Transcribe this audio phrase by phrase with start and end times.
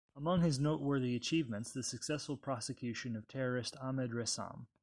[0.15, 4.65] Among his noteworthy achievements the successful prosecution of terrorist Ahmed Ressam.